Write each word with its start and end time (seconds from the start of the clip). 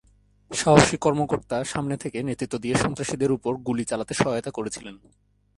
সাহসী 0.51 0.97
কর্মকর্তা 0.97 1.57
সামনে 1.63 1.95
থেকে 1.97 2.17
নেতৃত্ব 2.23 2.55
দিয়ে 2.57 2.75
সন্ত্রাসীদের 2.75 3.31
উপর 3.31 3.51
গুলি 3.67 3.83
চালাতে 3.85 4.13
সহায়তা 4.13 4.51
করেছিলেন। 4.51 4.95